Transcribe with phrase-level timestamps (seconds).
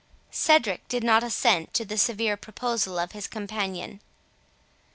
[0.31, 3.99] Cedric did not assent to the severe proposal of his companion.